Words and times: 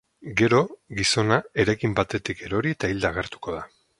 Gero, 0.39 0.61
gizona 0.99 1.37
eraikin 1.65 1.95
batetik 2.01 2.43
erori 2.49 2.75
eta 2.79 2.93
hilda 2.95 3.13
agertuko 3.15 3.59
da. 3.59 3.63